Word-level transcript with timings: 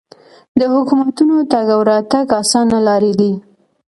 د 0.59 0.61
حکومتونو 0.73 1.35
تګ 1.51 1.67
او 1.75 1.81
راتګ 1.89 2.27
اسانه 2.41 2.77
لارې 2.87 3.13
دي. 3.19 3.33